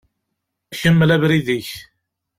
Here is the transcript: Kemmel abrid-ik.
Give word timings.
Kemmel 0.79 1.09
abrid-ik. 1.15 1.69